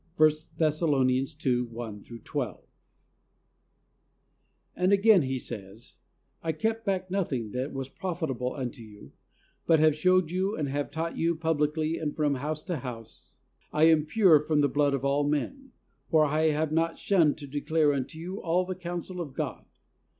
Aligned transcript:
(i 0.19 0.29
Thess. 0.57 0.79
2: 0.79 0.85
1 0.87 0.99
12.) 1.35 1.35
K 1.37 1.61
130 1.61 2.17
THE 2.17 2.21
soul 2.23 2.47
winner's 4.75 4.79
SECRET. 4.79 4.83
And 4.83 4.91
again 4.93 5.21
he 5.21 5.37
says: 5.37 5.97
"I 6.41 6.51
kept 6.53 6.85
back 6.87 7.11
noth 7.11 7.31
ing 7.31 7.51
that 7.51 7.71
was 7.71 7.87
profitable 7.89 8.55
unto 8.55 8.81
you, 8.81 9.11
but 9.67 9.77
have 9.77 9.95
showed 9.95 10.31
you 10.31 10.57
and 10.57 10.69
have 10.69 10.89
taught 10.89 11.17
you 11.19 11.35
pub 11.35 11.59
licly, 11.59 12.01
and 12.01 12.15
from 12.15 12.33
house 12.33 12.63
to 12.63 12.77
house,... 12.77 13.37
I 13.71 13.83
am 13.83 14.07
pure 14.07 14.43
trom 14.43 14.61
the 14.61 14.67
blood 14.69 14.95
of 14.95 15.05
all 15.05 15.23
men. 15.23 15.71
For 16.09 16.25
I 16.25 16.49
have 16.49 16.71
not 16.71 16.97
shunned 16.97 17.37
to 17.37 17.45
declare 17.45 17.93
unto 17.93 18.17
you 18.17 18.41
all 18.41 18.65
the 18.65 18.73
counsel 18.73 19.21
of 19.21 19.35
God 19.35 19.65